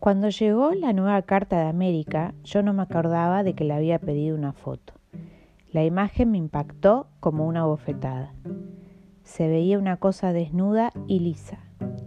Cuando 0.00 0.30
llegó 0.30 0.72
la 0.72 0.94
nueva 0.94 1.20
carta 1.20 1.58
de 1.60 1.68
América, 1.68 2.32
yo 2.42 2.62
no 2.62 2.72
me 2.72 2.80
acordaba 2.80 3.42
de 3.42 3.52
que 3.52 3.64
le 3.64 3.74
había 3.74 3.98
pedido 3.98 4.34
una 4.34 4.54
foto. 4.54 4.94
La 5.72 5.84
imagen 5.84 6.30
me 6.30 6.38
impactó 6.38 7.08
como 7.20 7.46
una 7.46 7.66
bofetada. 7.66 8.32
Se 9.24 9.46
veía 9.46 9.78
una 9.78 9.98
cosa 9.98 10.32
desnuda 10.32 10.90
y 11.06 11.18
lisa, 11.18 11.58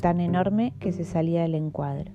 tan 0.02 0.22
enorme 0.22 0.74
que 0.80 0.92
se 0.92 1.04
salía 1.04 1.44
del 1.44 1.54
encuadro. 1.54 2.12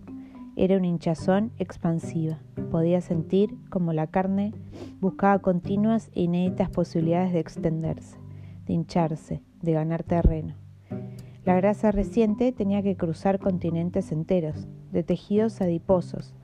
Era 0.57 0.77
una 0.77 0.89
hinchazón 0.89 1.53
expansiva. 1.59 2.41
Podía 2.73 3.01
sentir 3.01 3.55
como 3.71 3.93
la 3.93 4.09
carne 4.09 4.55
buscaba 4.99 5.39
continuas 5.39 6.11
e 6.13 6.23
inéditas 6.23 6.71
posibilidades 6.71 7.33
de 7.33 7.39
extenderse, 7.39 8.19
de 8.67 8.73
hincharse, 8.73 9.43
de 9.63 9.73
ganar 9.75 10.03
terreno. 10.03 10.57
La 11.45 11.55
grasa 11.55 11.92
reciente 11.92 12.51
tenía 12.51 12.83
que 12.83 12.97
cruzar 12.97 13.38
continentes 13.38 14.10
enteros, 14.10 14.66
de 14.92 15.02
tejidos 15.02 15.60
adiposos, 15.60 16.34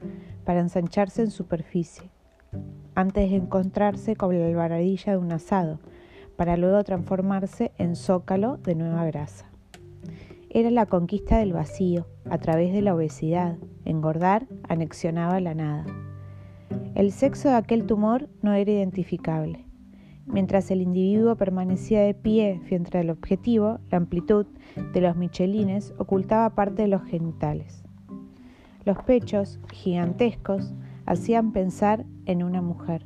para 0.45 0.61
ensancharse 0.61 1.23
en 1.23 1.31
superficie, 1.31 2.11
antes 2.95 3.31
de 3.31 3.37
encontrarse 3.37 4.17
con 4.17 4.39
la 4.39 4.47
albaradilla 4.47 5.13
de 5.13 5.19
un 5.19 5.33
asado, 5.33 5.81
para 6.37 6.57
luego 6.57 6.83
transformarse 6.85 7.73
en 7.79 7.97
zócalo 7.97 8.57
de 8.59 8.75
nueva 8.75 9.05
grasa. 9.07 9.47
Era 10.51 10.71
la 10.71 10.87
conquista 10.87 11.39
del 11.39 11.53
vacío, 11.53 12.07
a 12.31 12.39
través 12.39 12.73
de 12.73 12.83
la 12.83 12.95
obesidad. 12.95 13.57
Engordar 13.85 14.47
anexionaba 14.69 15.41
la 15.41 15.55
nada. 15.55 15.85
El 16.95 17.11
sexo 17.11 17.49
de 17.49 17.57
aquel 17.57 17.87
tumor 17.87 18.29
no 18.41 18.53
era 18.53 18.71
identificable. 18.71 19.65
Mientras 20.27 20.71
el 20.71 20.81
individuo 20.81 21.37
permanecía 21.37 22.01
de 22.03 22.15
pie 22.15 22.61
frente 22.67 22.99
al 22.99 23.11
objetivo, 23.11 23.81
la 23.91 23.99
amplitud 23.99 24.47
de 24.93 25.01
los 25.01 25.17
michelines 25.17 25.93
ocultaba 25.99 26.55
parte 26.55 26.83
de 26.83 26.89
los 26.89 27.03
genitales. 27.03 27.84
Los 28.85 29.03
pechos, 29.03 29.61
gigantescos, 29.73 30.73
hacían 31.07 31.53
pensar 31.53 32.05
en 32.27 32.43
una 32.43 32.63
mujer 32.63 33.05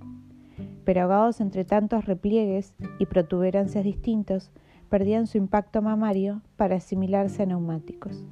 pero 0.88 1.02
ahogados 1.02 1.42
entre 1.42 1.66
tantos 1.66 2.06
repliegues 2.06 2.74
y 2.98 3.04
protuberancias 3.04 3.84
distintos, 3.84 4.50
perdían 4.88 5.26
su 5.26 5.36
impacto 5.36 5.82
mamario 5.82 6.40
para 6.56 6.76
asimilarse 6.76 7.42
a 7.42 7.44
neumáticos. 7.44 8.24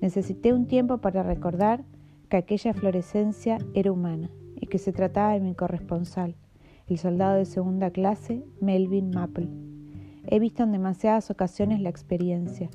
Necesité 0.00 0.54
un 0.54 0.66
tiempo 0.66 1.02
para 1.02 1.22
recordar 1.22 1.84
que 2.30 2.38
aquella 2.38 2.72
florescencia 2.72 3.58
era 3.74 3.92
humana 3.92 4.30
y 4.58 4.68
que 4.68 4.78
se 4.78 4.94
trataba 4.94 5.34
de 5.34 5.40
mi 5.40 5.54
corresponsal, 5.54 6.34
el 6.86 6.96
soldado 6.96 7.36
de 7.36 7.44
segunda 7.44 7.90
clase, 7.90 8.42
Melvin 8.62 9.10
Maple. 9.10 9.50
He 10.24 10.38
visto 10.38 10.62
en 10.62 10.72
demasiadas 10.72 11.30
ocasiones 11.30 11.82
la 11.82 11.90
experiencia, 11.90 12.70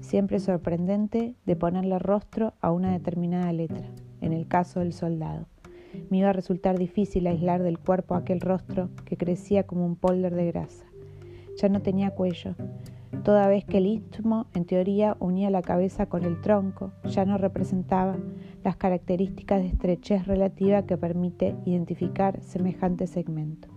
siempre 0.00 0.40
sorprendente, 0.40 1.34
de 1.46 1.56
ponerle 1.56 1.98
rostro 1.98 2.54
a 2.60 2.70
una 2.72 2.92
determinada 2.92 3.52
letra, 3.52 3.86
en 4.20 4.32
el 4.32 4.46
caso 4.48 4.80
del 4.80 4.92
soldado. 4.92 5.46
Me 6.10 6.18
iba 6.18 6.30
a 6.30 6.32
resultar 6.32 6.78
difícil 6.78 7.26
aislar 7.26 7.62
del 7.62 7.78
cuerpo 7.78 8.14
aquel 8.14 8.40
rostro 8.40 8.88
que 9.04 9.16
crecía 9.16 9.64
como 9.64 9.84
un 9.84 9.96
polder 9.96 10.34
de 10.34 10.46
grasa. 10.46 10.86
Ya 11.60 11.68
no 11.68 11.82
tenía 11.82 12.10
cuello. 12.12 12.54
Toda 13.24 13.46
vez 13.46 13.64
que 13.64 13.78
el 13.78 13.86
istmo, 13.86 14.46
en 14.54 14.64
teoría, 14.64 15.16
unía 15.20 15.50
la 15.50 15.62
cabeza 15.62 16.06
con 16.06 16.24
el 16.24 16.40
tronco, 16.40 16.92
ya 17.04 17.24
no 17.24 17.36
representaba 17.36 18.16
las 18.64 18.76
características 18.76 19.60
de 19.60 19.68
estrechez 19.68 20.26
relativa 20.26 20.86
que 20.86 20.96
permite 20.96 21.54
identificar 21.66 22.42
semejante 22.42 23.06
segmento. 23.06 23.68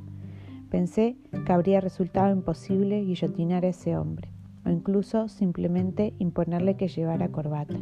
Pensé 0.69 1.17
que 1.45 1.53
habría 1.53 1.81
resultado 1.81 2.33
imposible 2.33 3.01
guillotinar 3.01 3.65
a 3.65 3.69
ese 3.69 3.97
hombre, 3.97 4.29
o 4.65 4.69
incluso 4.69 5.27
simplemente 5.27 6.13
imponerle 6.19 6.75
que 6.75 6.87
llevara 6.87 7.29
corbata. 7.29 7.75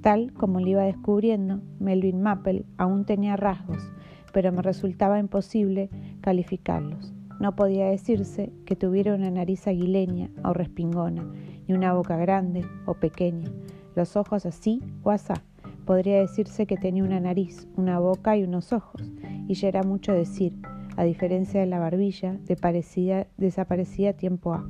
Tal 0.00 0.32
como 0.32 0.60
lo 0.60 0.66
iba 0.66 0.82
descubriendo, 0.82 1.60
Melvin 1.78 2.22
Maple 2.22 2.64
aún 2.76 3.04
tenía 3.04 3.36
rasgos, 3.36 3.92
pero 4.32 4.50
me 4.50 4.62
resultaba 4.62 5.18
imposible 5.18 5.90
calificarlos. 6.20 7.12
No 7.38 7.54
podía 7.54 7.86
decirse 7.86 8.52
que 8.66 8.76
tuviera 8.76 9.14
una 9.14 9.30
nariz 9.30 9.66
aguileña 9.66 10.30
o 10.44 10.52
respingona, 10.52 11.24
ni 11.68 11.74
una 11.74 11.92
boca 11.92 12.16
grande 12.16 12.64
o 12.86 12.94
pequeña, 12.94 13.48
los 13.94 14.16
ojos 14.16 14.46
así 14.46 14.80
o 15.02 15.10
asá. 15.10 15.42
Podría 15.84 16.20
decirse 16.20 16.66
que 16.66 16.76
tenía 16.76 17.04
una 17.04 17.20
nariz, 17.20 17.68
una 17.76 17.98
boca 17.98 18.36
y 18.36 18.44
unos 18.44 18.72
ojos, 18.72 19.12
y 19.48 19.54
ya 19.54 19.68
era 19.68 19.82
mucho 19.82 20.12
decir, 20.12 20.56
a 20.96 21.04
diferencia 21.04 21.60
de 21.60 21.66
la 21.66 21.78
barbilla, 21.78 22.38
de 22.46 23.26
desaparecía 23.36 24.16
tiempo 24.16 24.52
A. 24.52 24.66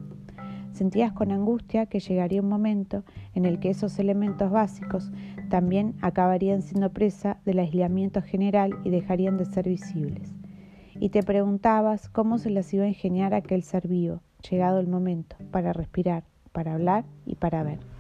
Sentías 0.83 1.13
con 1.13 1.31
angustia 1.31 1.87
que 1.87 2.01
llegaría 2.01 2.43
un 2.43 2.49
momento 2.49 3.05
en 3.35 3.45
el 3.45 3.61
que 3.61 3.71
esos 3.71 4.01
elementos 4.01 4.51
básicos 4.51 5.13
también 5.49 5.95
acabarían 6.03 6.61
siendo 6.61 6.91
presa 6.91 7.39
del 7.45 7.61
aislamiento 7.61 8.21
general 8.21 8.73
y 8.83 8.91
dejarían 8.91 9.39
de 9.39 9.45
ser 9.45 9.69
visibles. 9.69 10.35
Y 10.99 11.11
te 11.11 11.23
preguntabas 11.23 12.09
cómo 12.09 12.37
se 12.39 12.51
las 12.51 12.75
iba 12.75 12.83
a 12.83 12.89
ingeniar 12.89 13.33
aquel 13.33 13.63
ser 13.63 13.87
vivo, 13.87 14.23
llegado 14.51 14.81
el 14.81 14.89
momento, 14.89 15.37
para 15.53 15.73
respirar, 15.73 16.25
para 16.51 16.75
hablar 16.75 17.05
y 17.27 17.37
para 17.37 17.63
ver. 17.63 17.92